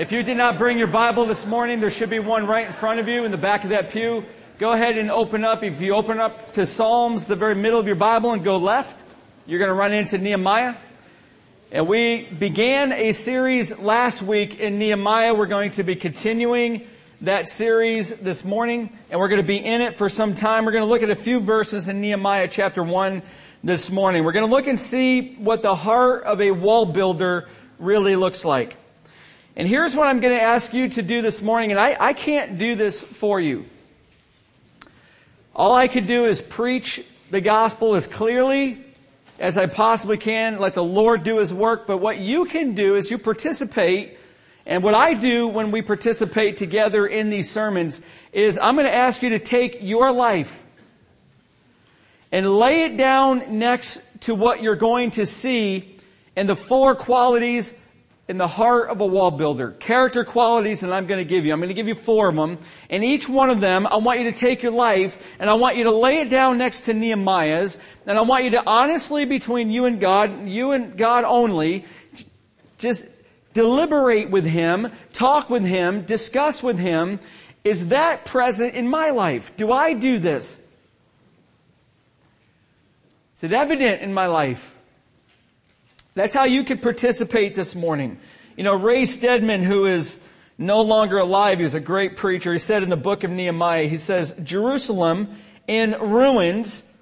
[0.00, 2.72] If you did not bring your Bible this morning, there should be one right in
[2.72, 4.24] front of you in the back of that pew.
[4.58, 5.62] Go ahead and open up.
[5.62, 9.04] If you open up to Psalms, the very middle of your Bible, and go left,
[9.46, 10.74] you're going to run into Nehemiah.
[11.70, 15.34] And we began a series last week in Nehemiah.
[15.34, 16.86] We're going to be continuing
[17.20, 20.64] that series this morning, and we're going to be in it for some time.
[20.64, 23.20] We're going to look at a few verses in Nehemiah chapter 1
[23.62, 24.24] this morning.
[24.24, 28.46] We're going to look and see what the heart of a wall builder really looks
[28.46, 28.78] like.
[29.60, 32.12] And here's what I'm going to ask you to do this morning, and I, I
[32.14, 33.66] can't do this for you.
[35.54, 38.82] All I can do is preach the gospel as clearly
[39.38, 41.86] as I possibly can, let the Lord do his work.
[41.86, 44.16] But what you can do is you participate.
[44.64, 48.94] And what I do when we participate together in these sermons is I'm going to
[48.94, 50.62] ask you to take your life
[52.32, 55.96] and lay it down next to what you're going to see
[56.34, 57.78] and the four qualities
[58.30, 59.72] in the heart of a wall builder.
[59.72, 61.52] Character qualities that I'm going to give you.
[61.52, 62.58] I'm going to give you four of them.
[62.88, 65.76] And each one of them, I want you to take your life and I want
[65.76, 67.78] you to lay it down next to Nehemiah's.
[68.06, 71.86] And I want you to honestly, between you and God, you and God only,
[72.78, 73.06] just
[73.52, 77.18] deliberate with Him, talk with Him, discuss with Him.
[77.64, 79.56] Is that present in my life?
[79.56, 80.64] Do I do this?
[83.34, 84.78] Is it evident in my life?
[86.14, 88.18] That's how you could participate this morning.
[88.56, 90.24] You know, Ray Stedman, who is
[90.58, 92.52] no longer alive, he was a great preacher.
[92.52, 95.28] He said in the book of Nehemiah, he says, Jerusalem
[95.68, 96.92] in ruins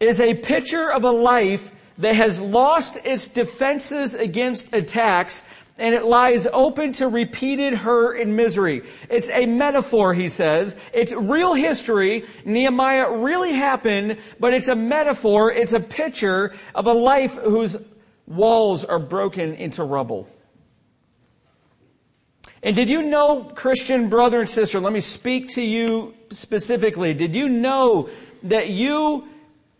[0.00, 5.48] is a picture of a life that has lost its defenses against attacks
[5.80, 8.82] and it lies open to repeated hurt and misery.
[9.08, 10.76] It's a metaphor, he says.
[10.92, 12.26] It's real history.
[12.44, 15.50] Nehemiah really happened, but it's a metaphor.
[15.50, 17.78] It's a picture of a life whose
[18.30, 20.28] walls are broken into rubble.
[22.62, 27.12] And did you know, Christian brother and sister, let me speak to you specifically.
[27.12, 28.08] Did you know
[28.44, 29.28] that you,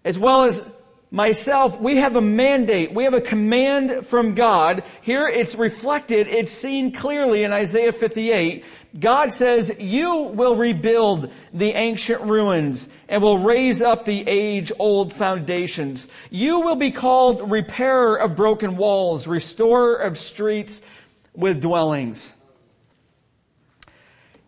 [0.04, 0.70] as well as
[1.10, 2.92] myself, we have a mandate.
[2.92, 4.84] We have a command from God.
[5.02, 8.64] Here it's reflected, it's seen clearly in Isaiah 58.
[8.98, 15.12] God says, You will rebuild the ancient ruins and will raise up the age old
[15.12, 16.12] foundations.
[16.30, 20.84] You will be called repairer of broken walls, restorer of streets
[21.34, 22.36] with dwellings.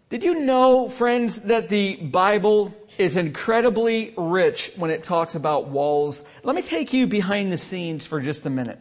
[0.08, 6.25] Did you know, friends, that the Bible is incredibly rich when it talks about walls.
[6.42, 8.78] Let me take you behind the scenes for just a minute.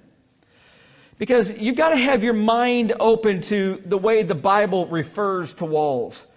[1.17, 5.65] Because you've got to have your mind open to the way the Bible refers to
[5.65, 6.27] walls.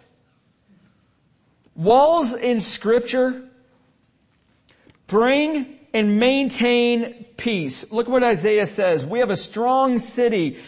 [1.75, 3.49] Walls in Scripture
[5.07, 7.91] bring and maintain peace.
[7.93, 9.07] Look what Isaiah says.
[9.07, 10.59] We have a strong city.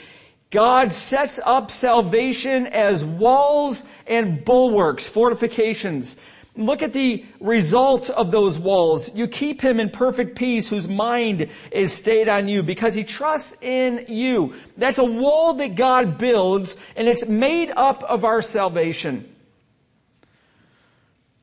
[0.51, 6.21] God sets up salvation as walls and bulwarks, fortifications.
[6.57, 9.15] Look at the result of those walls.
[9.15, 13.61] You keep him in perfect peace whose mind is stayed on you because he trusts
[13.61, 14.55] in you.
[14.77, 19.31] That's a wall that God builds and it's made up of our salvation.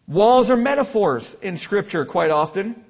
[0.07, 2.82] Walls are metaphors in scripture quite often.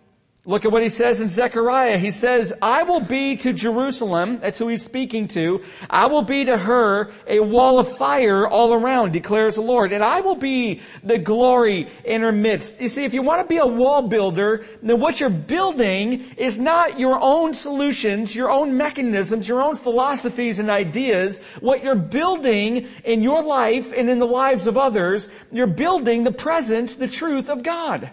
[0.45, 1.97] Look at what he says in Zechariah.
[1.97, 6.43] He says, I will be to Jerusalem, that's who he's speaking to, I will be
[6.43, 9.93] to her a wall of fire all around, declares the Lord.
[9.93, 12.81] And I will be the glory in her midst.
[12.81, 16.57] You see, if you want to be a wall builder, then what you're building is
[16.57, 21.37] not your own solutions, your own mechanisms, your own philosophies and ideas.
[21.61, 26.33] What you're building in your life and in the lives of others, you're building the
[26.33, 28.11] presence, the truth of God.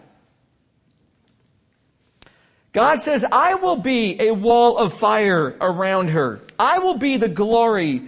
[2.73, 6.41] God says, I will be a wall of fire around her.
[6.59, 8.03] I will be the glory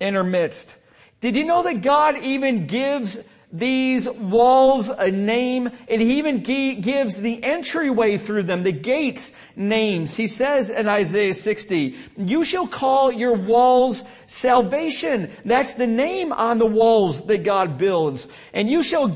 [0.00, 0.76] in her midst.
[1.20, 7.20] Did you know that God even gives these walls a name and he even gives
[7.20, 10.16] the entryway through them, the gates names.
[10.16, 15.30] He says in Isaiah 60, you shall call your walls salvation.
[15.44, 18.28] That's the name on the walls that God builds.
[18.54, 19.08] And you shall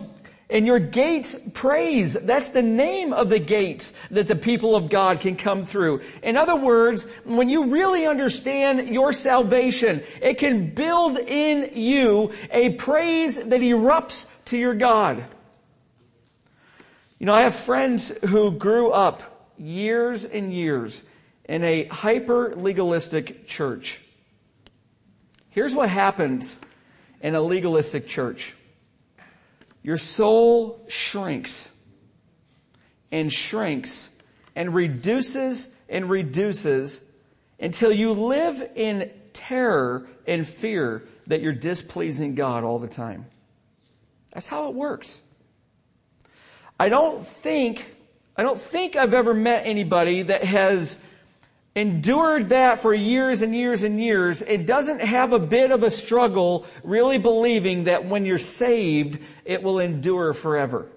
[0.49, 2.15] and your gates praise.
[2.15, 6.03] That's the name of the gates that the people of God can come through.
[6.23, 12.75] In other words, when you really understand your salvation, it can build in you a
[12.75, 15.25] praise that erupts to your God.
[17.19, 21.05] You know, I have friends who grew up years and years
[21.47, 24.03] in a hyper legalistic church.
[25.51, 26.61] Here's what happens
[27.23, 28.55] in a legalistic church
[29.87, 31.81] your soul shrinks
[33.12, 34.12] and shrinks
[34.56, 37.05] and reduces and reduces
[37.61, 43.27] until you live in terror and fear that you're displeasing God all the time.
[44.33, 45.23] That's how it works.
[46.81, 47.94] I don't think
[48.37, 51.06] I don't think I've ever met anybody that has
[51.76, 54.40] endured that for years and years and years.
[54.40, 59.62] It doesn't have a bit of a struggle really believing that when you're saved, it
[59.62, 60.88] will endure forever.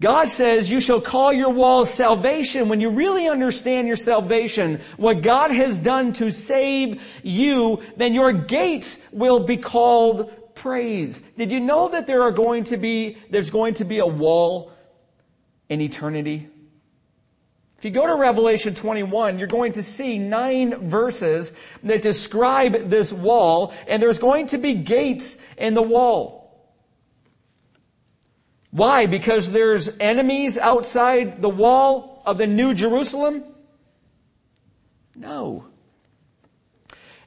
[0.00, 5.22] God says you shall call your walls salvation when you really understand your salvation, what
[5.22, 11.20] God has done to save you, then your gates will be called praise.
[11.20, 14.72] Did you know that there are going to be, there's going to be a wall
[15.70, 16.48] in eternity?
[17.78, 21.52] If you go to Revelation 21, you're going to see nine verses
[21.82, 26.46] that describe this wall, and there's going to be gates in the wall.
[28.70, 29.06] Why?
[29.06, 33.44] Because there's enemies outside the wall of the New Jerusalem?
[35.14, 35.66] No.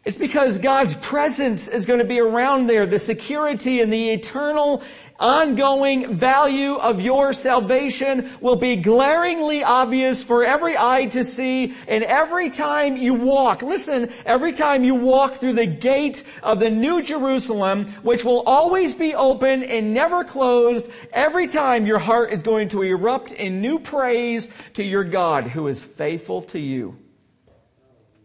[0.05, 2.85] It's because God's presence is going to be around there.
[2.85, 4.83] The security and the eternal
[5.19, 11.75] ongoing value of your salvation will be glaringly obvious for every eye to see.
[11.87, 16.69] And every time you walk, listen, every time you walk through the gate of the
[16.69, 22.41] New Jerusalem, which will always be open and never closed, every time your heart is
[22.41, 26.97] going to erupt in new praise to your God who is faithful to you.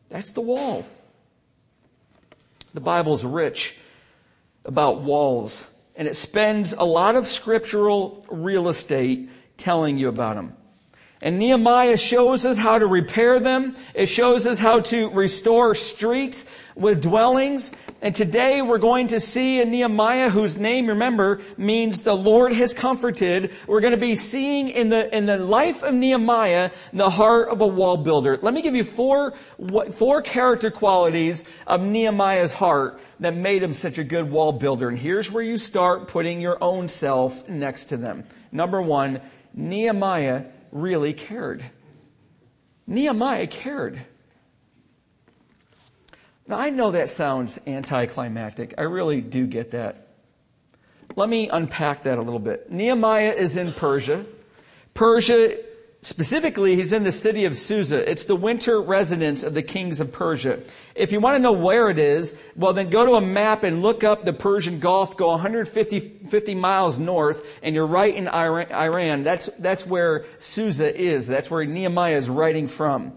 [0.09, 0.87] That's the wall.
[2.73, 3.79] The Bible's rich
[4.65, 10.57] about walls, and it spends a lot of scriptural real estate telling you about them.
[11.25, 13.75] And Nehemiah shows us how to repair them.
[13.95, 16.45] It shows us how to restore streets
[16.75, 17.75] with dwellings.
[18.03, 22.75] And today we're going to see in Nehemiah, whose name, remember, means the Lord has
[22.75, 23.53] comforted.
[23.67, 27.63] We're going to be seeing in the, in the life of Nehemiah the heart of
[27.63, 28.39] a wall builder.
[28.43, 29.31] Let me give you four,
[29.93, 34.91] four character qualities of Nehemiah's heart that made him such a good wall builder.
[34.91, 38.25] And here's where you start putting your own self next to them.
[38.53, 39.23] Number one,
[39.55, 40.45] Nehemiah
[40.75, 41.65] really cared.
[42.87, 44.05] Nehemiah cared.
[46.47, 48.75] Now, I know that sounds anticlimactic.
[48.77, 50.09] I really do get that.
[51.17, 52.71] Let me unpack that a little bit.
[52.71, 54.27] Nehemiah is in Persia.
[54.93, 55.57] Persia
[56.05, 58.09] Specifically, he's in the city of Susa.
[58.11, 60.59] It's the winter residence of the kings of Persia.
[60.95, 63.83] If you want to know where it is, well, then go to a map and
[63.83, 69.25] look up the Persian Gulf, go 150 50 miles north, and you're right in Iran.
[69.25, 71.27] That's, that's where Susa is.
[71.27, 73.13] That's where Nehemiah is writing from.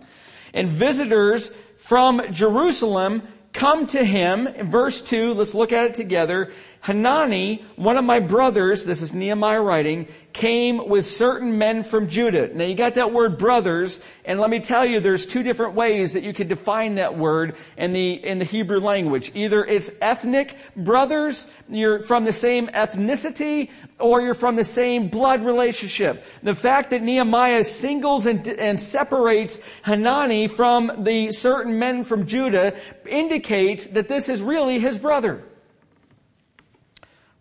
[0.55, 3.21] And visitors from Jerusalem
[3.53, 4.47] come to him.
[4.47, 6.51] In verse 2, let's look at it together.
[6.81, 12.53] Hanani, one of my brothers, this is Nehemiah writing, came with certain men from Judah.
[12.53, 16.13] Now you got that word brothers, and let me tell you, there's two different ways
[16.13, 19.31] that you could define that word in the, in the Hebrew language.
[19.33, 25.43] Either it's ethnic brothers, you're from the same ethnicity, or you're from the same blood
[25.43, 26.23] relationship.
[26.43, 32.77] The fact that Nehemiah singles and, and separates Hanani from the certain men from Judah
[33.07, 35.43] indicates that this is really his brother.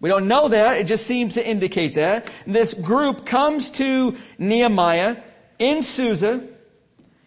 [0.00, 0.76] We don't know that.
[0.76, 2.26] It just seems to indicate that.
[2.46, 5.16] This group comes to Nehemiah
[5.58, 6.46] in Susa,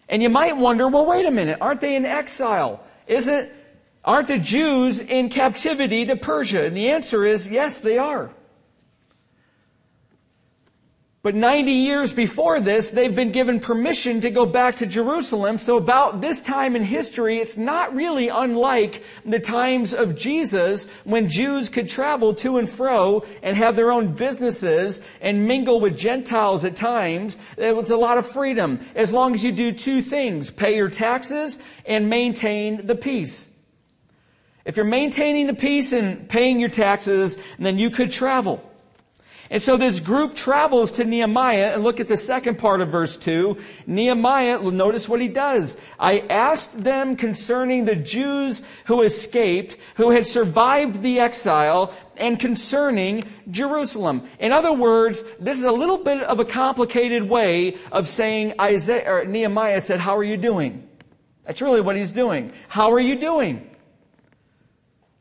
[0.08, 1.58] and you might wonder, well, wait a minute.
[1.60, 2.84] Aren't they in exile?
[3.06, 3.50] Isn't,
[4.04, 6.66] aren't the Jews in captivity to Persia?
[6.66, 8.30] And the answer is yes, they are.
[11.22, 15.58] But 90 years before this, they've been given permission to go back to Jerusalem.
[15.58, 21.28] So about this time in history, it's not really unlike the times of Jesus when
[21.28, 26.64] Jews could travel to and fro and have their own businesses and mingle with Gentiles
[26.64, 27.36] at times.
[27.56, 30.88] There was a lot of freedom as long as you do two things, pay your
[30.88, 33.52] taxes and maintain the peace.
[34.64, 38.69] If you're maintaining the peace and paying your taxes, then you could travel.
[39.52, 43.16] And so this group travels to Nehemiah and look at the second part of verse
[43.16, 43.58] 2.
[43.84, 45.76] Nehemiah, notice what he does.
[45.98, 53.24] I asked them concerning the Jews who escaped, who had survived the exile, and concerning
[53.50, 54.28] Jerusalem.
[54.38, 59.10] In other words, this is a little bit of a complicated way of saying Isaiah,
[59.10, 60.88] or Nehemiah said, how are you doing?
[61.42, 62.52] That's really what he's doing.
[62.68, 63.68] How are you doing?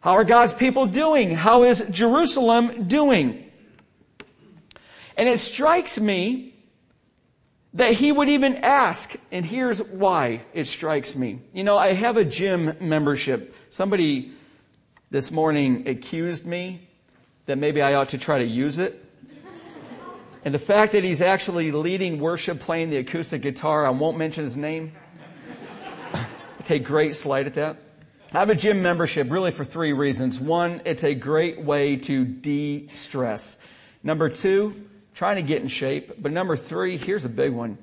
[0.02, 1.34] How are God's people doing?
[1.34, 3.49] How is Jerusalem doing?
[5.20, 6.54] And it strikes me
[7.74, 11.42] that he would even ask, and here's why it strikes me.
[11.52, 13.54] You know, I have a gym membership.
[13.68, 14.32] Somebody
[15.12, 16.88] this morning accused me
[17.48, 18.96] that maybe I ought to try to use it.
[20.46, 24.46] And the fact that he's actually leading worship playing the acoustic guitar, I won't mention
[24.46, 24.94] his name.
[26.14, 26.26] I
[26.64, 27.76] take great slight at that.
[28.34, 30.40] I have a gym membership really for three reasons.
[30.40, 33.62] One, it's a great way to de stress.
[34.02, 34.86] Number two,
[35.20, 36.14] trying to get in shape.
[36.18, 37.78] But number three, here's a big one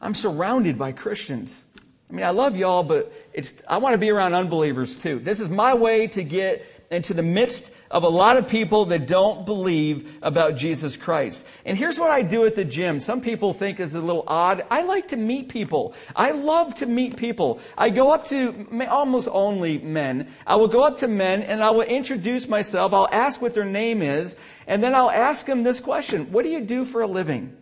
[0.00, 1.64] I'm surrounded by Christians.
[2.08, 5.18] I mean, I love y'all, but it's, I want to be around unbelievers too.
[5.18, 9.06] This is my way to get into the midst of a lot of people that
[9.06, 11.46] don't believe about Jesus Christ.
[11.64, 13.00] And here's what I do at the gym.
[13.00, 14.64] Some people think it's a little odd.
[14.72, 15.94] I like to meet people.
[16.16, 17.60] I love to meet people.
[17.78, 20.30] I go up to almost only men.
[20.44, 22.92] I will go up to men and I will introduce myself.
[22.92, 24.36] I'll ask what their name is.
[24.66, 26.32] And then I'll ask them this question.
[26.32, 27.56] What do you do for a living?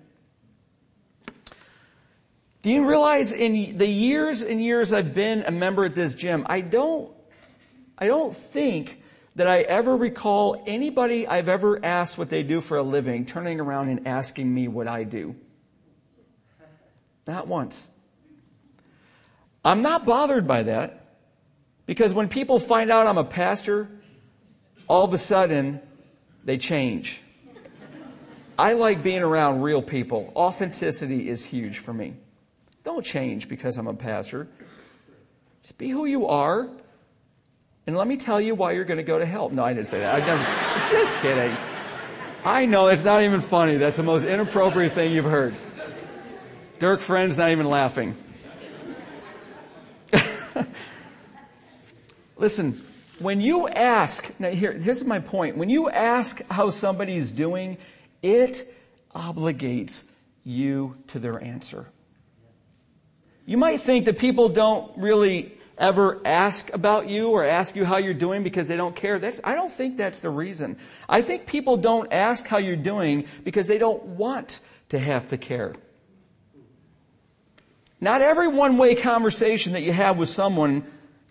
[2.63, 6.47] Do you realize in the years and years I've been a member at this gym,
[6.49, 7.13] I don't,
[7.99, 9.03] I don't think
[9.35, 13.61] that I ever recall anybody I've ever asked what they do for a living turning
[13.61, 15.37] around and asking me what I do.
[17.27, 17.89] Not once.
[19.65, 21.05] I'm not bothered by that
[21.87, 23.89] because when people find out I'm a pastor,
[24.89, 25.81] all of a sudden
[26.45, 27.23] they change.
[28.59, 30.33] I like being around real people.
[30.35, 32.15] Authenticity is huge for me.
[32.83, 34.49] Don't change because I'm a pastor.
[35.63, 36.71] Just be who you are.
[37.89, 39.49] And let me tell you why you're going to go to hell.
[39.49, 40.23] No, I didn't say that.
[40.23, 40.45] I never,
[40.91, 41.57] just kidding.
[42.45, 43.79] I know it's not even funny.
[43.79, 45.55] That's the most inappropriate thing you've heard.
[46.79, 48.15] Dirk Friend's not even laughing.
[52.37, 52.75] Listen,
[53.21, 55.57] when you ask, now here, here's my point.
[55.57, 57.79] When you ask how somebody's doing,
[58.21, 58.65] it
[59.15, 60.11] obligates
[60.45, 61.87] you to their answer.
[63.47, 67.97] You might think that people don't really ever ask about you or ask you how
[67.97, 69.19] you're doing because they don't care.
[69.19, 70.77] That's, I don't think that's the reason.
[71.09, 75.39] I think people don't ask how you're doing because they don't want to have to
[75.39, 75.75] care.
[78.01, 80.85] Not every one way conversation that you have with someone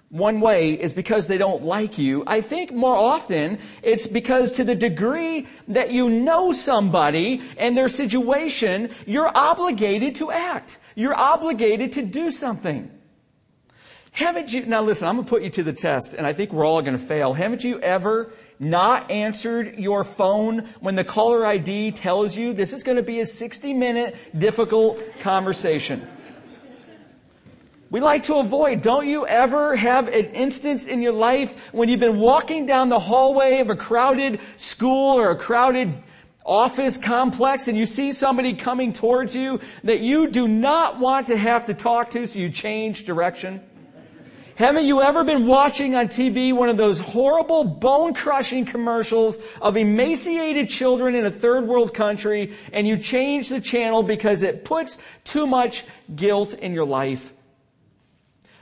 [0.09, 2.23] one way is because they don't like you.
[2.25, 7.89] I think more often it's because to the degree that you know somebody and their
[7.89, 10.77] situation, you're obligated to act.
[10.95, 12.89] You're obligated to do something.
[14.17, 16.51] Haven't you, now listen, I'm going to put you to the test, and I think
[16.51, 17.33] we're all going to fail.
[17.33, 22.81] Haven't you ever not answered your phone when the caller ID tells you this is
[22.81, 26.01] going to be a 60 minute difficult conversation?
[27.91, 28.81] We like to avoid.
[28.81, 32.97] Don't you ever have an instance in your life when you've been walking down the
[32.97, 35.93] hallway of a crowded school or a crowded
[36.43, 41.37] office complex and you see somebody coming towards you that you do not want to
[41.37, 43.61] have to talk to, so you change direction?
[44.57, 49.77] Haven't you ever been watching on TV one of those horrible, bone crushing commercials of
[49.77, 54.97] emaciated children in a third world country and you change the channel because it puts
[55.23, 55.85] too much
[56.15, 57.33] guilt in your life?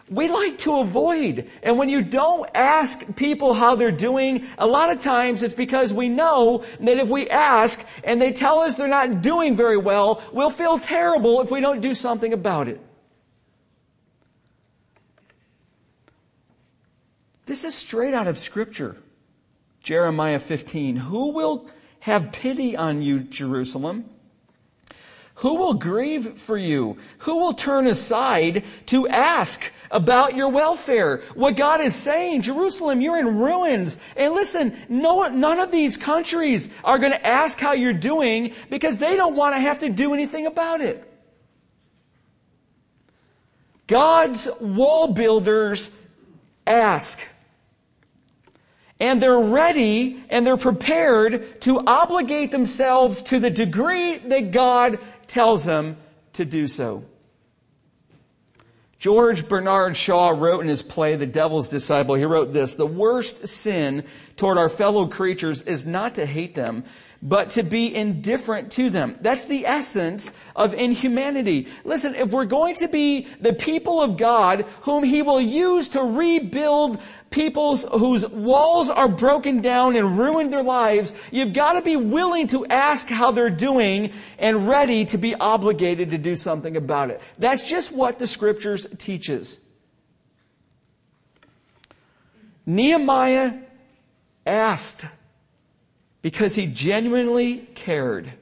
[0.10, 1.50] we like to avoid.
[1.64, 5.94] And when you don't ask people how they're doing, a lot of times it's because
[5.94, 10.22] we know that if we ask and they tell us they're not doing very well,
[10.32, 12.80] we'll feel terrible if we don't do something about it.
[17.46, 18.98] This is straight out of Scripture.
[19.82, 20.96] Jeremiah 15.
[20.96, 21.70] Who will
[22.02, 24.10] have pity on you, Jerusalem?
[25.40, 26.98] Who will grieve for you?
[27.20, 31.24] Who will turn aside to ask about your welfare?
[31.34, 34.00] What God is saying, Jerusalem, you're in ruins.
[34.16, 38.98] And listen, no, none of these countries are going to ask how you're doing because
[38.98, 41.04] they don't want to have to do anything about it.
[43.88, 45.94] God's wall builders
[46.66, 47.20] ask.
[49.00, 55.66] And they're ready and they're prepared to obligate themselves to the degree that God tells
[55.66, 55.98] them
[56.34, 57.04] to do so.
[58.98, 63.48] George Bernard Shaw wrote in his play, The Devil's Disciple, he wrote this The worst
[63.48, 64.04] sin
[64.38, 66.86] toward our fellow creatures is not to hate them,
[67.22, 69.18] but to be indifferent to them.
[69.22, 71.68] That's the essence of inhumanity.
[71.84, 76.02] Listen, if we're going to be the people of God whom He will use to
[76.02, 81.98] rebuild peoples whose walls are broken down and ruined their lives, you've got to be
[81.98, 87.10] willing to ask how they're doing and ready to be obligated to do something about
[87.10, 87.22] it.
[87.38, 89.66] That's just what the scriptures teaches.
[92.66, 93.54] Nehemiah
[94.46, 95.06] asked
[96.26, 98.34] because he genuinely cared.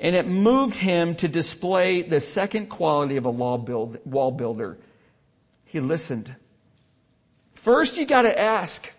[0.00, 3.56] And it moved him to display the second quality of a wall
[4.32, 4.78] builder.
[5.64, 6.34] He listened.
[7.54, 8.92] First, you got to ask.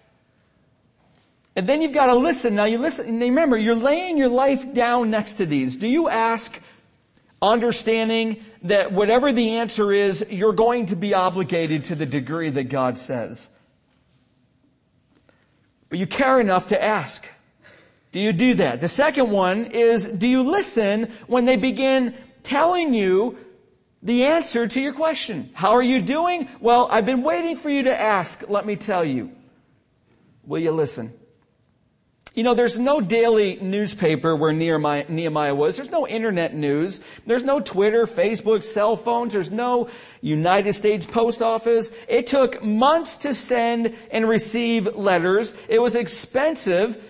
[1.57, 2.55] And then you've got to listen.
[2.55, 3.19] Now, you listen.
[3.19, 5.75] Remember, you're laying your life down next to these.
[5.75, 6.57] Do you ask,
[7.41, 12.69] understanding that whatever the answer is, you're going to be obligated to the degree that
[12.69, 13.49] God says?
[15.89, 17.27] but you care enough to ask.
[18.11, 18.81] Do you do that?
[18.81, 23.37] The second one is, do you listen when they begin telling you
[24.01, 25.49] the answer to your question?
[25.53, 26.47] How are you doing?
[26.59, 28.49] Well, I've been waiting for you to ask.
[28.49, 29.31] Let me tell you.
[30.43, 31.13] Will you listen?
[32.33, 35.75] You know, there's no daily newspaper where Nehemiah, Nehemiah, was.
[35.75, 37.01] There's no internet news.
[37.25, 39.33] There's no Twitter, Facebook, cell phones.
[39.33, 39.89] There's no
[40.21, 41.95] United States Post Office.
[42.07, 45.59] It took months to send and receive letters.
[45.67, 47.08] It was expensive.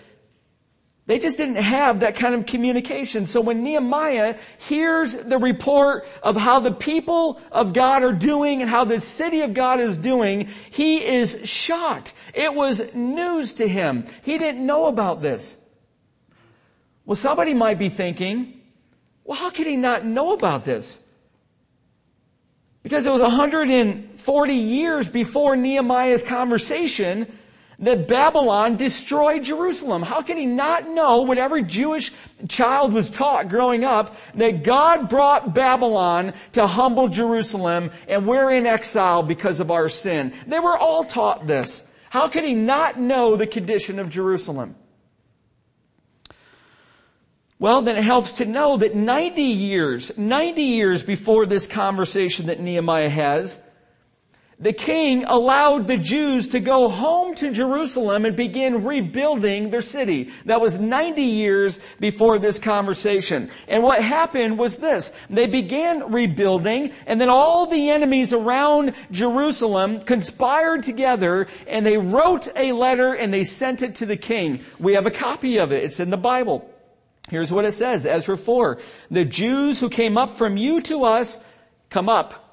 [1.10, 3.26] They just didn't have that kind of communication.
[3.26, 8.70] So when Nehemiah hears the report of how the people of God are doing and
[8.70, 12.14] how the city of God is doing, he is shocked.
[12.36, 14.06] It was news to him.
[14.22, 15.60] He didn't know about this.
[17.08, 18.62] Well, somebody might be thinking,
[19.24, 21.08] well, how could he not know about this?
[22.84, 27.26] Because it was 140 years before Nehemiah's conversation
[27.80, 30.02] that Babylon destroyed Jerusalem.
[30.02, 32.12] How can he not know what every Jewish
[32.48, 38.66] child was taught growing up that God brought Babylon to humble Jerusalem and we're in
[38.66, 40.34] exile because of our sin?
[40.46, 41.94] They were all taught this.
[42.10, 44.76] How could he not know the condition of Jerusalem?
[47.60, 52.60] Well, then it helps to know that 90 years, 90 years before this conversation that
[52.60, 53.62] Nehemiah has,
[54.62, 60.32] the king allowed the Jews to go home to Jerusalem and begin rebuilding their city.
[60.46, 63.50] That was 90 years before this conversation.
[63.70, 65.18] And what happened was this.
[65.30, 72.50] They began rebuilding and then all the enemies around Jerusalem conspired together and they wrote
[72.58, 74.60] a letter and they sent it to the king.
[74.78, 75.86] We have a copy of it.
[75.86, 76.70] It's in the Bible.
[77.30, 78.78] Here's what it says, Ezra 4.
[79.10, 81.46] The Jews who came up from you to us
[81.90, 82.49] come up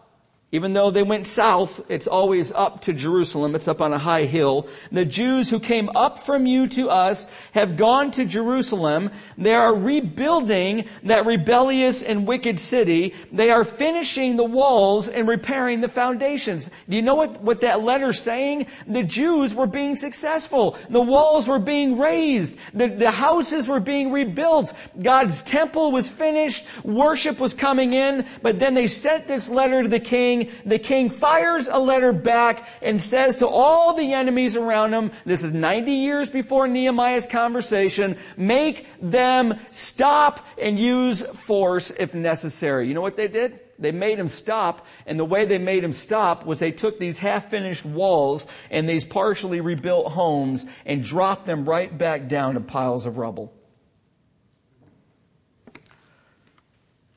[0.52, 3.56] even though they went south, it's always up to Jerusalem.
[3.56, 4.68] It's up on a high hill.
[4.92, 9.10] The Jews who came up from you to us have gone to Jerusalem.
[9.36, 13.12] They are rebuilding that rebellious and wicked city.
[13.32, 16.70] They are finishing the walls and repairing the foundations.
[16.88, 18.68] Do you know what, what that letter's saying?
[18.86, 20.78] The Jews were being successful.
[20.88, 22.56] The walls were being raised.
[22.72, 24.74] The, the houses were being rebuilt.
[25.02, 26.66] God's temple was finished.
[26.84, 28.24] Worship was coming in.
[28.42, 30.52] But then they sent this letter to the king king.
[30.64, 35.42] The king fires a letter back and says to all the enemies around him, this
[35.42, 42.88] is 90 years before Nehemiah's conversation, make them stop and use force if necessary.
[42.88, 43.60] You know what they did?
[43.78, 47.18] They made him stop, and the way they made him stop was they took these
[47.18, 52.60] half finished walls and these partially rebuilt homes and dropped them right back down to
[52.60, 53.52] piles of rubble.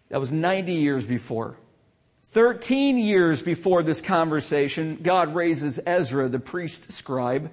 [0.10, 1.56] That was 90 years before.
[2.32, 7.50] 13 years before this conversation, God raises Ezra, the priest scribe,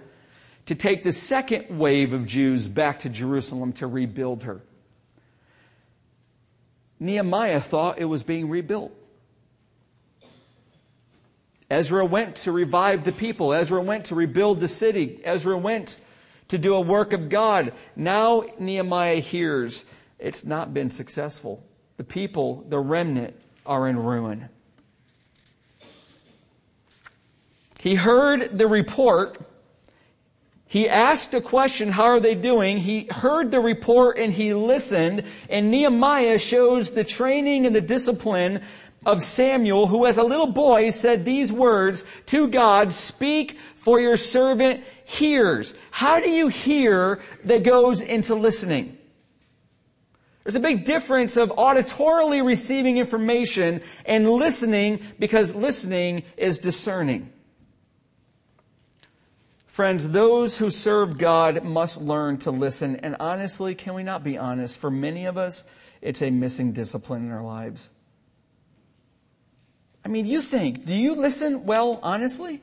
[0.66, 4.60] to take the second wave of Jews back to Jerusalem to rebuild her.
[7.00, 8.92] Nehemiah thought it was being rebuilt.
[11.70, 13.54] Ezra went to revive the people.
[13.54, 15.22] Ezra went to rebuild the city.
[15.24, 16.00] Ezra went
[16.48, 17.72] to do a work of God.
[17.96, 19.86] Now Nehemiah hears
[20.18, 21.64] it's not been successful.
[21.96, 24.50] The people, the remnant, are in ruin.
[27.78, 29.38] He heard the report.
[30.66, 32.78] He asked a question, how are they doing?
[32.78, 35.22] He heard the report and he listened.
[35.48, 38.62] And Nehemiah shows the training and the discipline
[39.04, 44.16] of Samuel, who as a little boy said these words to God, speak for your
[44.16, 45.76] servant hears.
[45.92, 48.98] How do you hear that goes into listening?
[50.42, 57.32] There's a big difference of auditorily receiving information and listening because listening is discerning.
[59.76, 62.96] Friends, those who serve God must learn to listen.
[62.96, 64.78] And honestly, can we not be honest?
[64.78, 65.66] For many of us,
[66.00, 67.90] it's a missing discipline in our lives.
[70.02, 72.62] I mean, you think, do you listen well, honestly?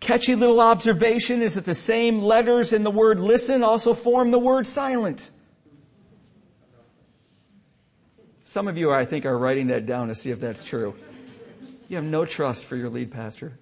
[0.00, 4.38] Catchy little observation is that the same letters in the word listen also form the
[4.38, 5.30] word silent.
[8.46, 10.94] Some of you, I think, are writing that down to see if that's true.
[11.92, 13.52] You have no trust for your lead pastor.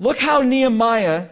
[0.00, 1.28] Look how Nehemiah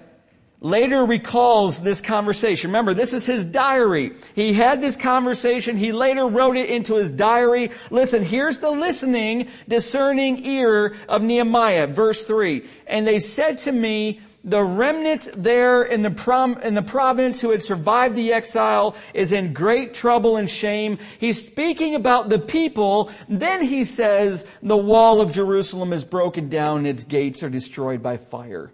[0.61, 2.71] later recalls this conversation.
[2.71, 4.13] Remember, this is his diary.
[4.37, 5.77] He had this conversation.
[5.77, 7.73] He later wrote it into his diary.
[7.91, 11.89] Listen, here's the listening, discerning ear of Nehemiah.
[11.89, 12.65] Verse 3.
[12.87, 17.51] And they said to me, the remnant there in the, prom, in the province who
[17.51, 20.99] had survived the exile is in great trouble and shame.
[21.19, 23.11] He's speaking about the people.
[23.27, 28.03] Then he says, the wall of Jerusalem is broken down and its gates are destroyed
[28.03, 28.71] by fire.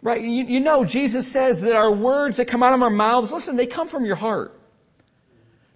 [0.00, 0.22] Right?
[0.22, 3.56] You, you know, Jesus says that our words that come out of our mouths, listen,
[3.56, 4.56] they come from your heart.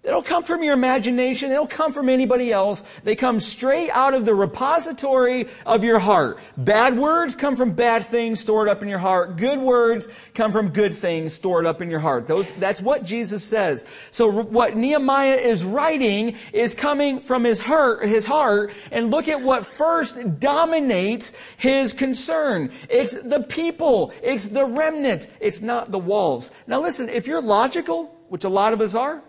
[0.03, 1.51] They don't come from your imagination.
[1.51, 2.85] They don't come from anybody else.
[3.05, 6.39] They come straight out of the repository of your heart.
[6.57, 9.37] Bad words come from bad things stored up in your heart.
[9.37, 12.27] Good words come from good things stored up in your heart.
[12.27, 13.85] Those, that's what Jesus says.
[14.11, 19.43] So what Nehemiah is writing is coming from his heart, his heart, and look at
[19.43, 22.71] what first dominates his concern.
[22.89, 24.15] It's the people.
[24.23, 25.29] It's the remnant.
[25.41, 26.51] It's not the walls.
[26.67, 29.23] Now listen, if you're logical, which a lot of us are,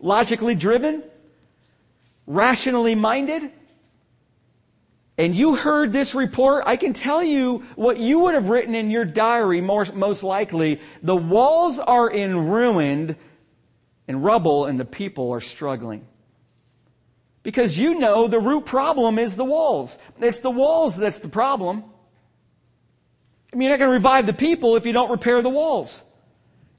[0.00, 1.04] logically driven,
[2.26, 3.50] rationally minded,
[5.20, 8.90] and you heard this report, I can tell you what you would have written in
[8.90, 10.80] your diary more, most likely.
[11.02, 13.16] The walls are in ruin
[14.08, 16.06] and rubble, and the people are struggling.
[17.42, 19.98] Because you know the root problem is the walls.
[20.20, 21.84] It's the walls that's the problem.
[23.52, 26.02] I mean, you're not going to revive the people if you don't repair the walls.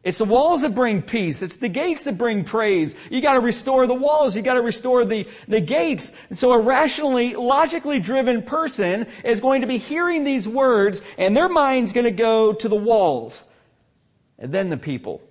[0.04, 1.44] It's the walls that bring peace.
[1.44, 2.96] It's the gates that bring praise.
[3.12, 4.36] You got to restore the walls.
[4.36, 6.12] You got to restore the, the gates.
[6.30, 11.38] And so a rationally, logically driven person is going to be hearing these words and
[11.38, 13.48] their mind's to go to the walls
[14.40, 15.22] and then the people.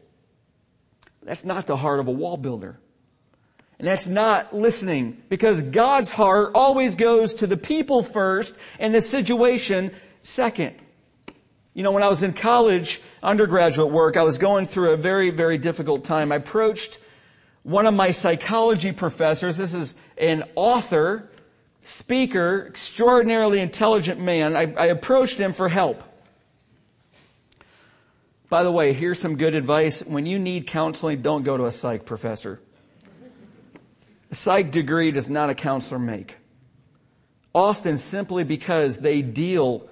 [1.22, 2.78] That's not the heart of a wall builder.
[3.80, 9.02] And that's not listening because God's heart always goes to the people first and the
[9.02, 9.90] situation
[10.22, 10.76] second.
[11.72, 15.30] You know, when I was in college, undergraduate work, I was going through a very,
[15.30, 16.32] very difficult time.
[16.32, 16.98] I approached
[17.62, 19.56] one of my psychology professors.
[19.56, 21.30] This is an author,
[21.84, 24.56] speaker, extraordinarily intelligent man.
[24.56, 26.02] I, I approached him for help.
[28.48, 30.02] By the way, here's some good advice.
[30.02, 32.60] When you need counseling, don't go to a psych professor.
[34.32, 36.36] A psych degree does not a counselor make.
[37.54, 39.88] Often simply because they deal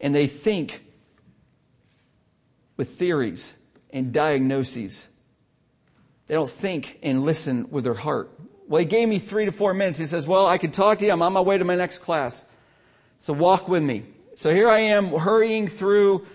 [0.00, 0.84] and they think
[2.80, 3.58] with theories
[3.90, 5.10] and diagnoses.
[6.28, 8.30] They don't think and listen with their heart.
[8.68, 9.98] Well, he gave me three to four minutes.
[9.98, 11.12] He says, Well, I can talk to you.
[11.12, 12.46] I'm on my way to my next class.
[13.18, 14.04] So walk with me.
[14.34, 16.26] So here I am hurrying through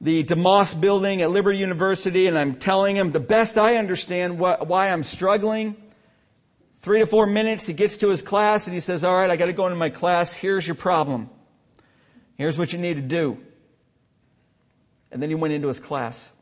[0.00, 4.90] the DeMoss building at Liberty University, and I'm telling him the best I understand why
[4.90, 5.76] I'm struggling.
[6.78, 9.36] Three to four minutes, he gets to his class and he says, All right, I
[9.36, 10.32] got to go into my class.
[10.32, 11.30] Here's your problem.
[12.36, 13.38] Here's what you need to do.
[15.14, 16.32] And then he went into his class.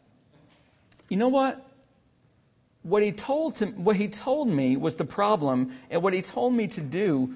[1.11, 1.65] You know what?
[2.83, 6.55] What he told, to, what he told me was the problem, and what he told
[6.55, 7.35] me to do,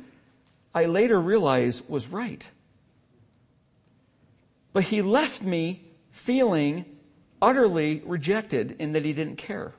[0.74, 2.50] I later realized was right.
[4.72, 6.86] But he left me feeling
[7.42, 9.74] utterly rejected in that he didn't care.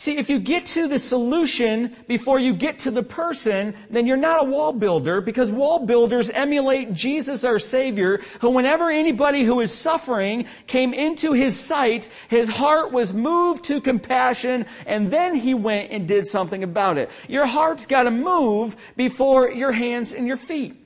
[0.00, 4.16] See, if you get to the solution before you get to the person, then you're
[4.16, 9.60] not a wall builder because wall builders emulate Jesus our Savior, who whenever anybody who
[9.60, 15.52] is suffering came into his sight, his heart was moved to compassion and then he
[15.52, 17.10] went and did something about it.
[17.28, 20.82] Your heart's got to move before your hands and your feet.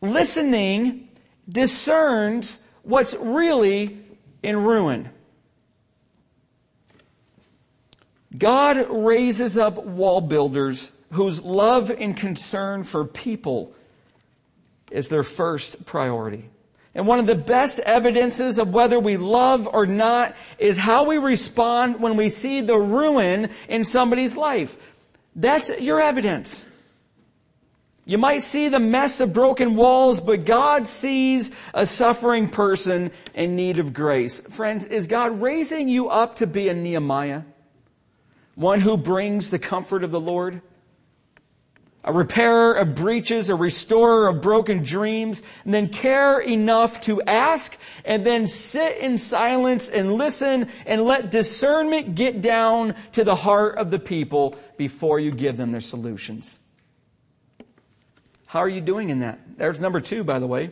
[0.00, 1.10] Listening
[1.48, 4.00] discerns what's really
[4.42, 5.08] in ruin.
[8.36, 13.74] God raises up wall builders whose love and concern for people
[14.90, 16.48] is their first priority.
[16.94, 21.18] And one of the best evidences of whether we love or not is how we
[21.18, 24.76] respond when we see the ruin in somebody's life.
[25.34, 26.66] That's your evidence.
[28.04, 33.56] You might see the mess of broken walls, but God sees a suffering person in
[33.56, 34.40] need of grace.
[34.54, 37.42] Friends, is God raising you up to be a Nehemiah?
[38.54, 40.60] One who brings the comfort of the Lord,
[42.04, 47.78] a repairer of breaches, a restorer of broken dreams, and then care enough to ask
[48.04, 53.76] and then sit in silence and listen and let discernment get down to the heart
[53.76, 56.58] of the people before you give them their solutions.
[58.46, 59.56] How are you doing in that?
[59.56, 60.70] There's number two, by the way.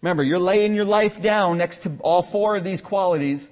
[0.00, 3.50] Remember, you're laying your life down next to all four of these qualities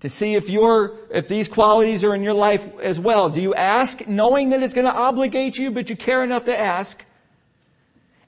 [0.00, 3.30] to see if your if these qualities are in your life as well.
[3.30, 6.58] Do you ask knowing that it's going to obligate you, but you care enough to
[6.58, 7.04] ask?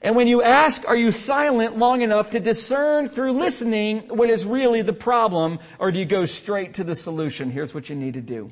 [0.01, 4.45] And when you ask, are you silent long enough to discern through listening what is
[4.45, 7.49] really the problem, or do you go straight to the solution?
[7.49, 8.51] Here's what you need to do.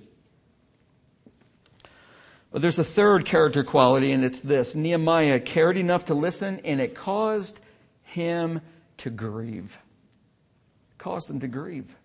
[2.51, 6.81] But there's a third character quality, and it's this Nehemiah cared enough to listen, and
[6.81, 7.59] it caused
[8.03, 8.61] him
[8.97, 9.79] to grieve.
[10.91, 11.95] It caused him to grieve.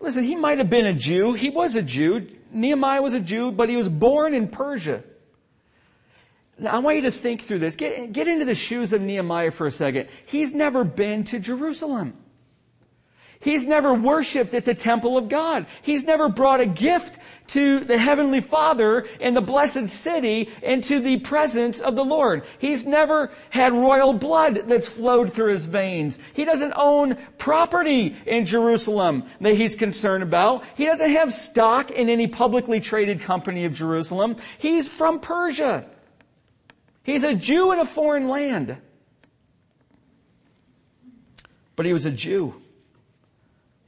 [0.00, 1.34] Listen, he might have been a Jew.
[1.34, 2.26] He was a Jew.
[2.50, 5.04] Nehemiah was a Jew, but he was born in Persia.
[6.58, 7.76] Now, I want you to think through this.
[7.76, 10.08] Get, get into the shoes of Nehemiah for a second.
[10.26, 12.14] He's never been to Jerusalem.
[13.42, 15.64] He's never worshiped at the temple of God.
[15.80, 21.00] He's never brought a gift to the Heavenly Father in the blessed city and to
[21.00, 22.44] the presence of the Lord.
[22.58, 26.18] He's never had royal blood that's flowed through his veins.
[26.34, 30.62] He doesn't own property in Jerusalem that he's concerned about.
[30.76, 34.36] He doesn't have stock in any publicly traded company of Jerusalem.
[34.58, 35.86] He's from Persia.
[37.04, 38.76] He's a Jew in a foreign land.
[41.74, 42.60] But he was a Jew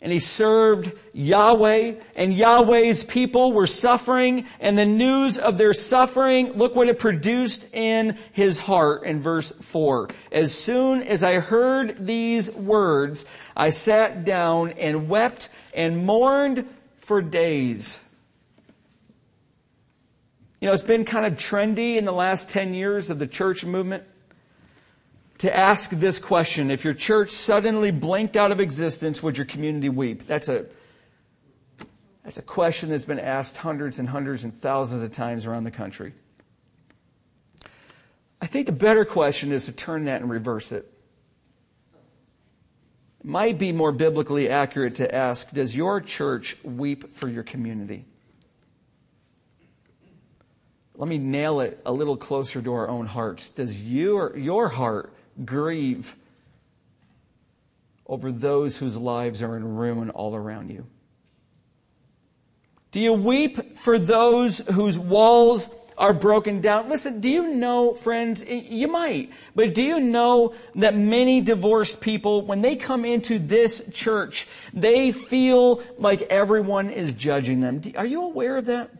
[0.02, 6.52] and he served Yahweh, and Yahweh's people were suffering, and the news of their suffering,
[6.54, 10.08] look what it produced in his heart in verse 4.
[10.32, 13.24] As soon as I heard these words,
[13.56, 18.02] I sat down and wept and mourned for days.
[20.60, 23.64] You know, it's been kind of trendy in the last 10 years of the church
[23.64, 24.02] movement
[25.42, 29.88] to ask this question if your church suddenly blinked out of existence, would your community
[29.88, 30.22] weep?
[30.22, 30.66] That's a,
[32.22, 35.72] that's a question that's been asked hundreds and hundreds and thousands of times around the
[35.72, 36.14] country.
[38.40, 40.86] I think the better question is to turn that and reverse it.
[43.18, 48.04] It might be more biblically accurate to ask Does your church weep for your community?
[50.94, 53.48] Let me nail it a little closer to our own hearts.
[53.48, 55.12] Does your, your heart
[55.44, 56.14] grieve
[58.06, 60.86] over those whose lives are in ruin all around you?
[62.90, 66.88] Do you weep for those whose walls are broken down?
[66.90, 72.42] Listen, do you know, friends, you might, but do you know that many divorced people,
[72.42, 77.80] when they come into this church, they feel like everyone is judging them?
[77.96, 78.90] Are you aware of that?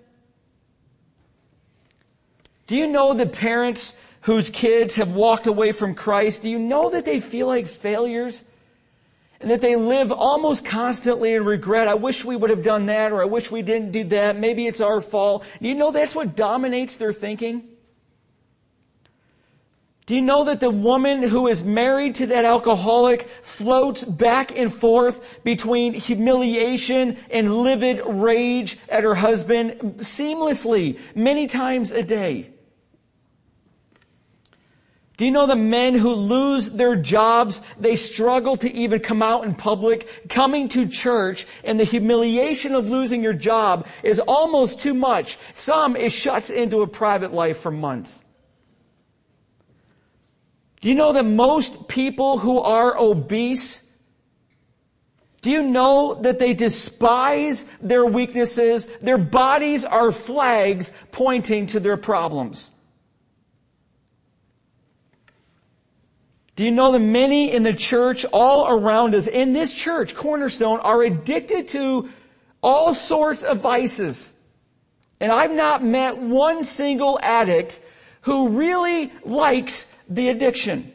[2.67, 6.91] Do you know that parents whose kids have walked away from Christ, do you know
[6.91, 8.45] that they feel like failures?
[9.41, 11.89] And that they live almost constantly in regret.
[11.89, 14.37] I wish we would have done that, or I wish we didn't do that.
[14.37, 15.45] Maybe it's our fault.
[15.61, 17.69] Do you know that's what dominates their thinking?
[20.07, 24.73] Do you know that the woman who is married to that alcoholic floats back and
[24.73, 32.51] forth between humiliation and livid rage at her husband seamlessly, many times a day?
[35.23, 39.45] Do you know the men who lose their jobs, they struggle to even come out
[39.45, 44.95] in public, coming to church, and the humiliation of losing your job is almost too
[44.95, 45.39] much.
[45.53, 48.25] Some it shuts into a private life for months.
[50.81, 53.97] Do you know that most people who are obese,
[55.41, 58.87] do you know that they despise their weaknesses?
[58.97, 62.72] Their bodies are flags pointing to their problems.
[66.55, 70.81] Do you know that many in the church, all around us, in this church, Cornerstone,
[70.81, 72.11] are addicted to
[72.63, 74.35] all sorts of vices?
[75.19, 77.81] And I've not met one single addict
[78.23, 80.93] who really likes the addiction.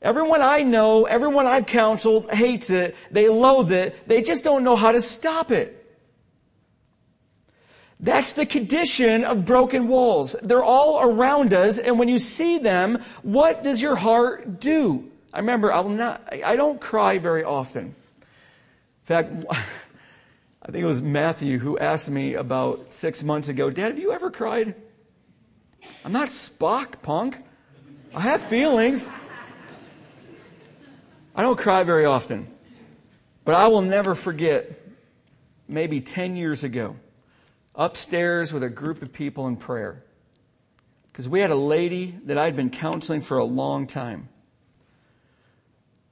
[0.00, 2.96] Everyone I know, everyone I've counseled hates it.
[3.10, 4.06] They loathe it.
[4.08, 5.75] They just don't know how to stop it.
[7.98, 10.36] That's the condition of broken walls.
[10.42, 15.10] They're all around us, and when you see them, what does your heart do?
[15.32, 17.84] I remember I will not I don't cry very often.
[17.84, 17.94] In
[19.04, 23.98] fact, I think it was Matthew who asked me about six months ago, Dad, have
[23.98, 24.74] you ever cried?
[26.04, 27.38] I'm not Spock, punk.
[28.14, 29.10] I have feelings.
[31.34, 32.48] I don't cry very often.
[33.44, 34.70] But I will never forget
[35.68, 36.96] maybe 10 years ago
[37.76, 40.02] upstairs with a group of people in prayer.
[41.08, 44.28] Because we had a lady that I'd been counseling for a long time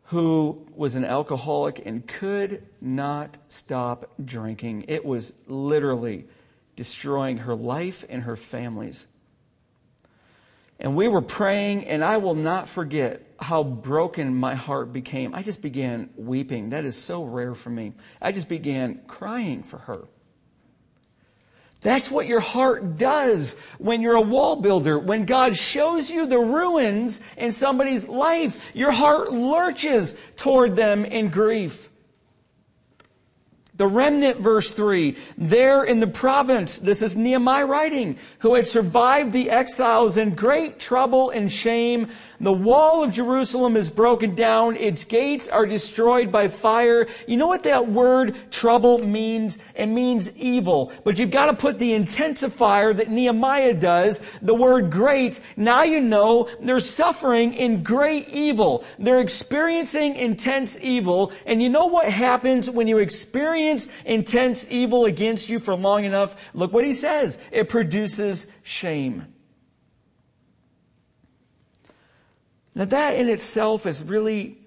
[0.08, 4.84] who was an alcoholic and could not stop drinking.
[4.88, 6.26] It was literally
[6.76, 9.06] destroying her life and her family's.
[10.78, 15.34] And we were praying, and I will not forget how broken my heart became.
[15.34, 16.70] I just began weeping.
[16.70, 17.92] That is so rare for me.
[18.20, 20.06] I just began crying for her.
[21.84, 24.98] That's what your heart does when you're a wall builder.
[24.98, 31.28] When God shows you the ruins in somebody's life, your heart lurches toward them in
[31.28, 31.90] grief.
[33.76, 39.32] The remnant, verse 3, there in the province, this is Nehemiah writing, who had survived
[39.32, 42.06] the exiles in great trouble and shame.
[42.38, 44.76] The wall of Jerusalem is broken down.
[44.76, 47.08] Its gates are destroyed by fire.
[47.26, 49.58] You know what that word trouble means?
[49.74, 50.92] It means evil.
[51.02, 55.40] But you've got to put the intensifier that Nehemiah does, the word great.
[55.56, 58.84] Now you know they're suffering in great evil.
[59.00, 61.32] They're experiencing intense evil.
[61.44, 63.63] And you know what happens when you experience
[64.04, 66.50] intense evil against you for long enough?
[66.54, 67.38] Look what he says.
[67.50, 69.26] It produces shame.
[72.74, 74.58] Now, that in itself is really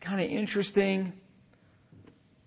[0.00, 1.12] kind of interesting,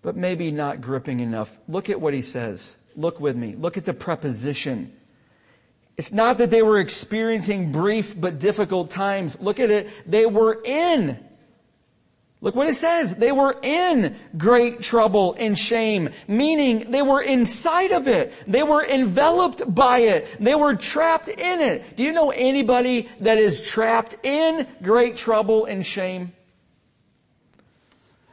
[0.00, 1.60] but maybe not gripping enough.
[1.68, 2.76] Look at what he says.
[2.96, 3.54] Look with me.
[3.54, 4.92] Look at the preposition.
[5.96, 9.40] It's not that they were experiencing brief but difficult times.
[9.40, 9.88] Look at it.
[10.10, 11.22] They were in
[12.42, 13.14] Look what it says.
[13.14, 18.32] They were in great trouble and shame, meaning they were inside of it.
[18.48, 20.26] They were enveloped by it.
[20.40, 21.96] They were trapped in it.
[21.96, 26.32] Do you know anybody that is trapped in great trouble and shame?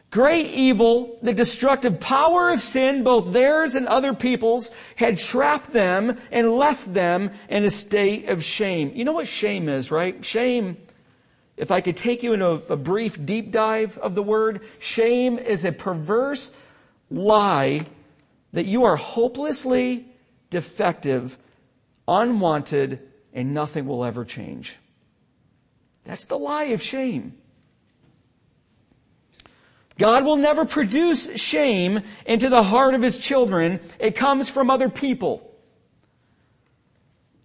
[0.10, 6.18] Great evil, the destructive power of sin, both theirs and other people's, had trapped them
[6.32, 8.92] and left them in a state of shame.
[8.96, 10.26] You know what shame is, right?
[10.26, 10.78] Shame
[11.60, 15.38] if I could take you in a, a brief deep dive of the word, shame
[15.38, 16.54] is a perverse
[17.12, 17.86] lie
[18.54, 20.08] that you are hopelessly
[20.50, 21.38] defective,
[22.08, 23.02] unwanted,
[23.34, 24.78] and nothing will ever change.
[26.06, 27.38] That's the lie of shame.
[29.98, 33.82] God will never produce shame into the heart of his children.
[34.00, 35.49] It comes from other people.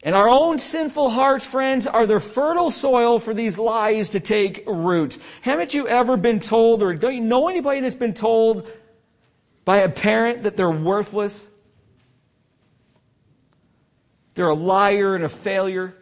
[0.05, 4.63] And our own sinful hearts, friends, are the fertile soil for these lies to take
[4.67, 5.19] root.
[5.41, 8.69] Haven't you ever been told, or don't you know anybody that's been told
[9.65, 11.49] by a parent that they're worthless?
[14.35, 15.97] They're a liar and a failure.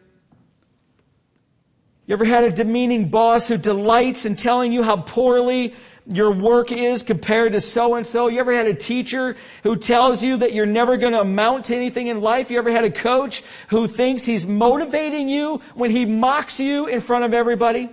[2.06, 5.74] You ever had a demeaning boss who delights in telling you how poorly
[6.06, 8.28] your work is compared to so and so?
[8.28, 11.76] You ever had a teacher who tells you that you're never going to amount to
[11.76, 12.50] anything in life?
[12.50, 17.00] You ever had a coach who thinks he's motivating you when he mocks you in
[17.00, 17.88] front of everybody?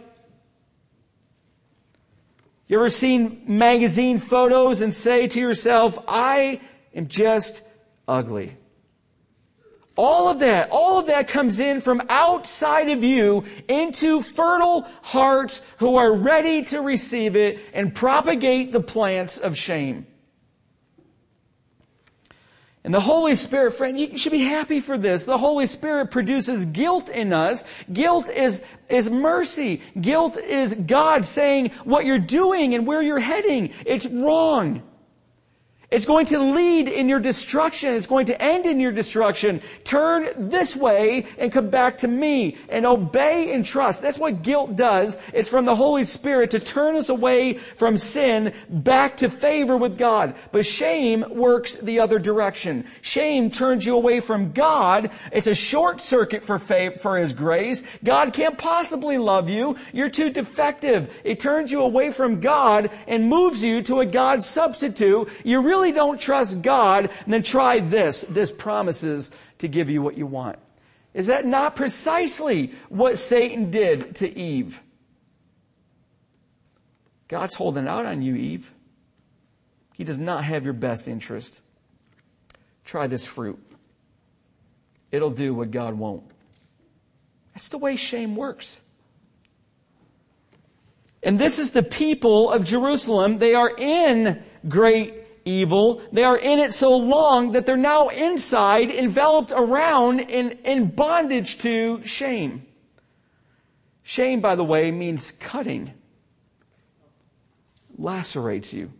[2.67, 6.61] You ever seen magazine photos and say to yourself, I
[6.93, 7.63] am just
[8.07, 8.55] ugly?
[9.99, 15.67] All of that, all of that comes in from outside of you into fertile hearts
[15.79, 20.07] who are ready to receive it and propagate the plants of shame.
[22.85, 25.25] And the Holy Spirit, friend, you should be happy for this.
[25.25, 27.65] The Holy Spirit produces guilt in us.
[27.91, 29.81] Guilt is, is mercy.
[29.99, 33.73] Guilt is God saying what you're doing and where you're heading.
[33.85, 34.81] It's wrong.
[35.91, 37.95] It's going to lead in your destruction.
[37.95, 39.59] It's going to end in your destruction.
[39.83, 44.03] Turn this way and come back to me and obey and trust.
[44.03, 45.17] That's what guilt does.
[45.33, 49.97] It's from the Holy Spirit to turn us away from sin back to favor with
[49.97, 50.35] God.
[50.51, 52.85] But shame works the other direction.
[53.01, 55.09] Shame turns you away from God.
[55.31, 57.83] It's a short circuit for faith, for His grace.
[58.03, 59.75] God can't possibly love you.
[59.91, 61.19] You're too defective.
[61.23, 65.29] It turns you away from God and moves you to a God substitute.
[65.43, 68.21] You really really don't trust God, then try this.
[68.21, 70.59] This promises to give you what you want.
[71.13, 74.81] Is that not precisely what Satan did to Eve?
[77.27, 78.73] God's holding out on you, Eve.
[79.93, 81.61] He does not have your best interest.
[82.85, 83.59] Try this fruit.
[85.11, 86.23] It'll do what God won't.
[87.53, 88.81] That's the way shame works.
[91.21, 93.39] And this is the people of Jerusalem.
[93.39, 95.18] They are in great
[95.49, 96.01] evil.
[96.11, 101.57] They are in it so long that they're now inside, enveloped around in, in bondage
[101.59, 102.65] to shame.
[104.03, 105.93] Shame, by the way, means cutting,
[107.97, 108.91] lacerates you,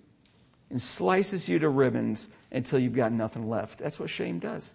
[0.70, 3.80] and slices you to ribbons until you've got nothing left.
[3.80, 4.74] That's what shame does.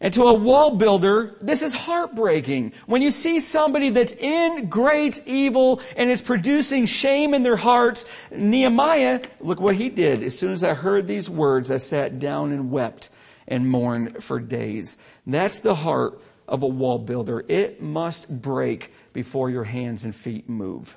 [0.00, 2.72] And to a wall builder, this is heartbreaking.
[2.86, 8.06] When you see somebody that's in great evil and is producing shame in their hearts,
[8.30, 10.22] Nehemiah, look what he did.
[10.22, 13.10] As soon as I heard these words, I sat down and wept
[13.48, 14.96] and mourned for days.
[15.26, 17.44] That's the heart of a wall builder.
[17.48, 20.96] It must break before your hands and feet move.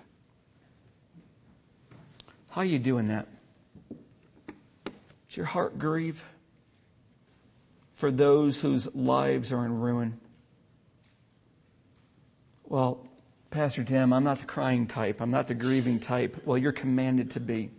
[2.51, 3.27] How are you doing that?
[5.27, 6.23] Does your heart grieve?
[8.01, 10.19] For those whose lives are in ruin.
[12.63, 13.07] Well,
[13.51, 15.21] Pastor Tim, I'm not the crying type.
[15.21, 16.41] I'm not the grieving type.
[16.43, 17.69] Well, you're commanded to be.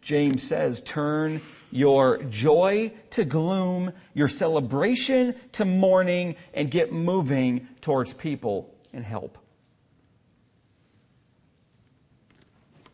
[0.00, 8.14] James says, turn your joy to gloom, your celebration to mourning, and get moving towards
[8.14, 9.36] people and help.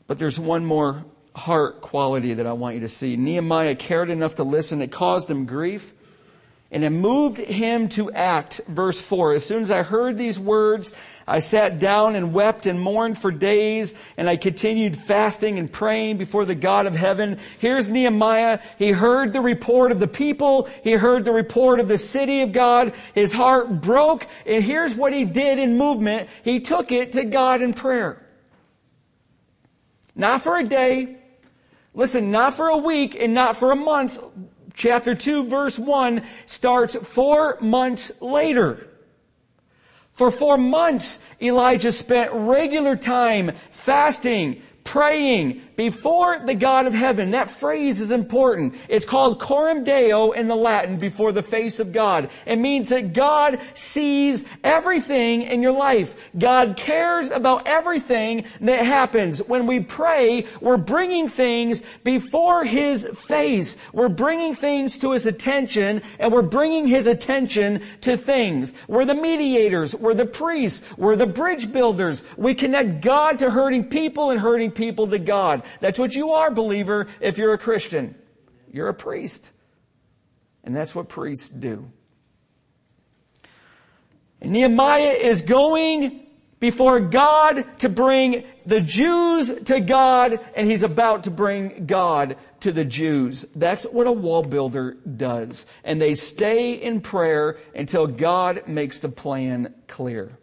[0.09, 1.05] But there's one more
[1.37, 3.17] heart quality that I want you to see.
[3.17, 4.83] Nehemiah cared enough to listen.
[4.83, 5.95] It caused him grief.
[6.73, 8.61] And it moved him to act.
[8.69, 9.35] Verse 4.
[9.35, 10.95] As soon as I heard these words,
[11.27, 16.19] I sat down and wept and mourned for days, and I continued fasting and praying
[16.19, 17.39] before the God of heaven.
[17.59, 18.61] Here's Nehemiah.
[18.79, 20.69] He heard the report of the people.
[20.85, 22.95] He heard the report of the city of God.
[23.15, 26.29] His heart broke, and here's what he did in movement.
[26.45, 28.25] He took it to God in prayer.
[30.15, 31.17] Not for a day.
[31.95, 34.19] Listen, not for a week and not for a month.
[34.75, 38.87] Chapter 2, verse 1 starts four months later.
[40.11, 47.31] For four months, Elijah spent regular time fasting, praying before the God of heaven.
[47.31, 48.75] That phrase is important.
[48.89, 52.29] It's called coram deo in the Latin, before the face of God.
[52.45, 56.31] It means that God sees everything in your life.
[56.39, 59.39] God cares about everything that happens.
[59.39, 63.79] When we pray, we're bringing things before His face.
[63.95, 68.75] We're bringing things to His attention, and we're bringing His attention to things.
[68.87, 69.95] We're the mediators.
[69.95, 70.85] We're the priests.
[70.99, 72.23] We're the bridge builders.
[72.37, 75.63] We connect God to hurting people and hurting people to God.
[75.81, 78.15] That's what you are, believer, if you're a Christian.
[78.73, 79.53] You're a priest.
[80.65, 81.91] And that's what priests do.
[84.41, 86.27] And Nehemiah is going
[86.61, 92.71] before God to bring the Jews to God, and he's about to bring God to
[92.71, 93.47] the Jews.
[93.55, 95.67] That's what a wall builder does.
[95.83, 100.39] And they stay in prayer until God makes the plan clear.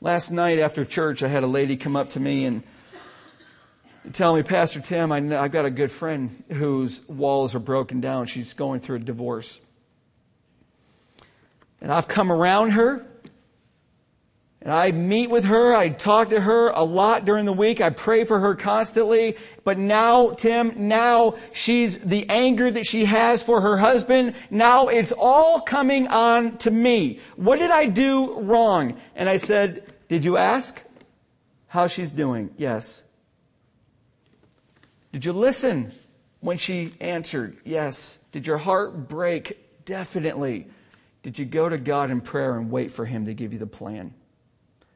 [0.00, 2.62] Last night after church, I had a lady come up to me and
[4.10, 8.26] tell me, Pastor Tim, I I've got a good friend whose walls are broken down.
[8.26, 9.60] She's going through a divorce.
[11.80, 13.06] And I've come around her.
[14.60, 15.74] And I meet with her.
[15.74, 17.80] I talk to her a lot during the week.
[17.80, 19.36] I pray for her constantly.
[19.64, 24.36] But now, Tim, now she's the anger that she has for her husband.
[24.50, 27.18] Now it's all coming on to me.
[27.34, 28.96] What did I do wrong?
[29.16, 30.80] And I said, Did you ask
[31.68, 32.54] how she's doing?
[32.56, 33.02] Yes.
[35.12, 35.92] Did you listen
[36.40, 37.56] when she answered?
[37.64, 38.18] Yes.
[38.32, 39.84] Did your heart break?
[39.84, 40.66] Definitely.
[41.22, 43.66] Did you go to God in prayer and wait for Him to give you the
[43.66, 44.14] plan?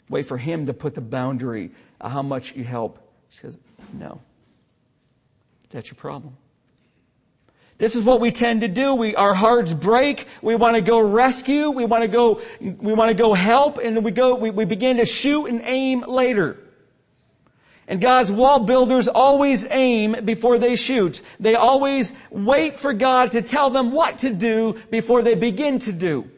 [0.08, 2.98] Wait for Him to put the boundary of how much you help?
[3.30, 3.58] She says,
[3.92, 4.20] No.
[5.70, 6.36] That's your problem.
[7.78, 8.94] This is what we tend to do.
[8.94, 10.26] We, our hearts break.
[10.40, 11.70] We want to go rescue.
[11.70, 13.78] We want to go, we want to go help.
[13.78, 16.56] And we go, we, we begin to shoot and aim later.
[17.88, 21.22] And God's wall builders always aim before they shoot.
[21.38, 25.92] They always wait for God to tell them what to do before they begin to
[25.92, 26.28] do.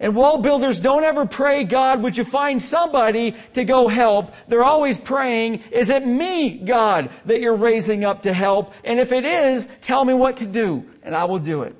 [0.00, 4.34] And wall builders don't ever pray, God, would you find somebody to go help?
[4.48, 8.74] They're always praying, is it me, God, that you're raising up to help?
[8.82, 11.76] And if it is, tell me what to do, and I will do it.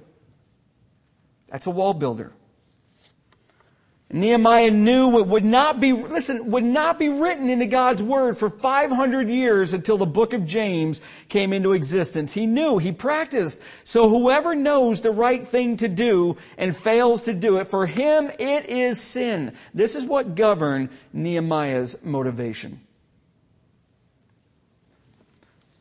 [1.49, 2.33] That's a wall builder.
[4.15, 8.49] Nehemiah knew it would not be, listen, would not be written into God's word for
[8.49, 12.33] 500 years until the book of James came into existence.
[12.33, 13.61] He knew, he practiced.
[13.83, 18.31] So whoever knows the right thing to do and fails to do it, for him
[18.39, 19.53] it is sin.
[19.75, 22.81] This is what governed Nehemiah's motivation.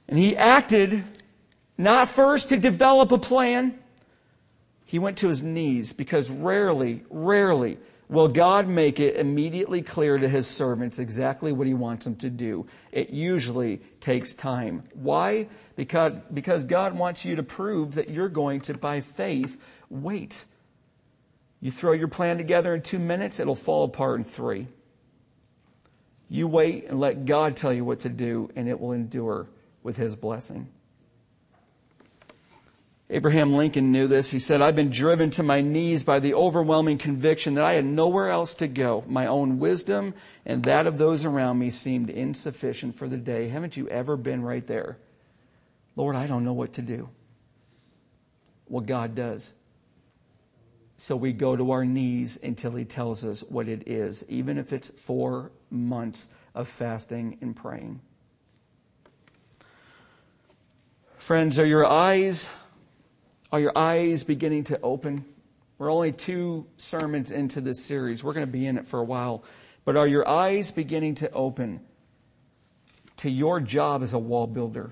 [0.08, 1.04] And he acted
[1.78, 3.78] not first to develop a plan.
[4.86, 7.78] He went to his knees because rarely, rarely,
[8.10, 12.30] Will God make it immediately clear to his servants exactly what he wants them to
[12.30, 12.68] do?
[12.92, 14.84] It usually takes time.
[14.94, 15.48] Why?
[15.76, 20.46] Because, because God wants you to prove that you're going to, by faith, wait.
[21.60, 24.68] You throw your plan together in two minutes, it'll fall apart in three.
[26.30, 29.48] You wait and let God tell you what to do, and it will endure
[29.82, 30.68] with his blessing.
[33.14, 34.32] Abraham Lincoln knew this.
[34.32, 37.86] He said, I've been driven to my knees by the overwhelming conviction that I had
[37.86, 39.04] nowhere else to go.
[39.08, 40.16] My own wisdom
[40.48, 43.50] and that of those around me seemed insufficient for the day.
[43.50, 44.98] Haven't you ever been right there?
[45.96, 47.08] Lord, I don't know what to do.
[48.68, 49.54] Well, God does.
[50.98, 54.74] So we go to our knees until He tells us what it is, even if
[54.74, 58.02] it's four months of fasting and praying.
[61.18, 62.50] Friends, are your eyes
[63.54, 65.24] are your eyes beginning to open?
[65.78, 68.24] We're only two sermons into this series.
[68.24, 69.44] We're going to be in it for a while.
[69.86, 71.80] But are your eyes beginning to open
[73.18, 74.92] to your job as a wall builder?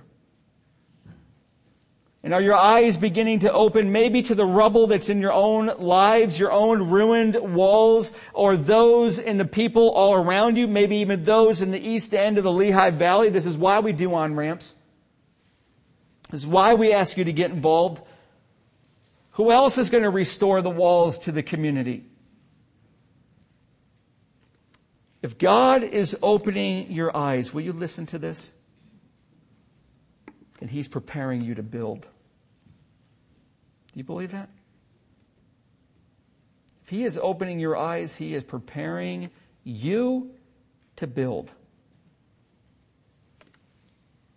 [2.21, 5.71] And are your eyes beginning to open maybe to the rubble that's in your own
[5.79, 11.23] lives, your own ruined walls, or those in the people all around you, maybe even
[11.23, 13.29] those in the east end of the Lehigh Valley?
[13.29, 14.75] This is why we do on ramps.
[16.29, 18.03] This is why we ask you to get involved.
[19.41, 22.05] Who else is going to restore the walls to the community?
[25.23, 28.51] If God is opening your eyes, will you listen to this?
[30.59, 32.01] Then He's preparing you to build.
[32.01, 32.07] Do
[33.95, 34.47] you believe that?
[36.83, 39.31] If He is opening your eyes, He is preparing
[39.63, 40.35] you
[40.97, 41.51] to build.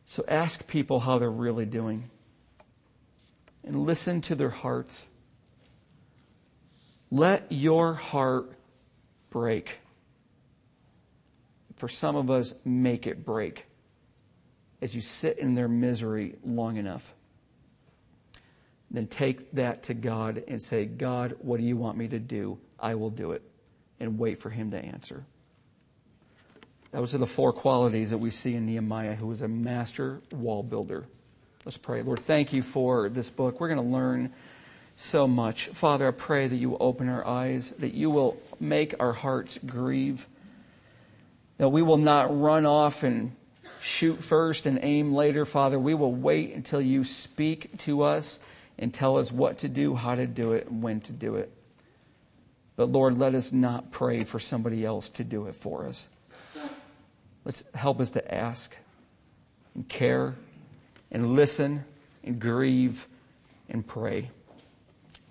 [0.07, 2.09] So ask people how they're really doing
[3.65, 5.09] and listen to their hearts.
[7.11, 8.53] Let your heart
[9.31, 9.79] break.
[11.77, 13.67] For some of us, make it break
[14.81, 17.15] as you sit in their misery long enough.
[18.91, 22.59] Then take that to God and say, God, what do you want me to do?
[22.79, 23.43] I will do it.
[23.99, 25.25] And wait for Him to answer.
[26.93, 30.63] Those are the four qualities that we see in Nehemiah, who was a master wall
[30.63, 31.07] builder.
[31.65, 32.03] Let's pray.
[32.03, 33.59] Lord, thank you for this book.
[33.59, 34.33] We're going to learn
[34.97, 35.69] so much.
[35.69, 39.59] Father, I pray that you will open our eyes, that you will make our hearts
[39.65, 40.27] grieve,
[41.57, 43.35] that we will not run off and
[43.81, 45.79] shoot first and aim later, Father.
[45.79, 48.41] We will wait until you speak to us
[48.79, 51.51] and tell us what to do, how to do it, and when to do it.
[52.77, 56.09] But Lord, let us not pray for somebody else to do it for us.
[57.45, 58.77] Let's help us to ask
[59.75, 60.35] and care
[61.15, 61.85] and listen
[62.25, 63.07] and grieve
[63.71, 64.31] and pray.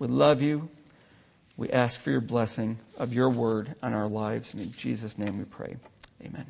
[0.00, 0.70] We love you.
[1.56, 4.54] We ask for your blessing of your word on our lives.
[4.54, 5.76] And in Jesus' name we pray.
[6.24, 6.46] Amen.